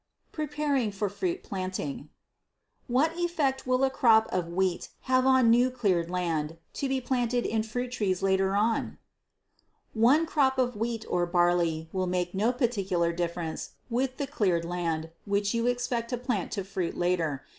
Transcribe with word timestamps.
Preparing 0.31 0.91
for 0.91 1.09
Fruit 1.09 1.43
Planting. 1.43 2.09
What 2.87 3.15
effect 3.19 3.67
will 3.67 3.83
a 3.83 3.91
crop 3.91 4.25
of 4.33 4.47
wheat 4.47 4.89
have 5.01 5.27
on 5.27 5.51
new 5.51 5.69
cleared 5.69 6.09
land, 6.09 6.57
to 6.81 6.89
be 6.89 6.99
planted 6.99 7.45
in 7.45 7.61
fruit 7.61 7.91
trees 7.91 8.23
later 8.23 8.55
on? 8.55 8.97
One 9.93 10.25
crop 10.25 10.57
of 10.57 10.75
wheat 10.75 11.05
or 11.07 11.27
barley 11.27 11.87
will 11.93 12.07
make 12.07 12.33
no 12.33 12.51
particular 12.51 13.13
difference 13.13 13.73
with 13.91 14.17
the 14.17 14.25
cleared 14.25 14.65
land 14.65 15.11
which 15.25 15.53
you 15.53 15.67
expect 15.67 16.09
to 16.09 16.17
plant 16.17 16.51
to 16.53 16.63
fruit 16.63 16.97
later. 16.97 17.43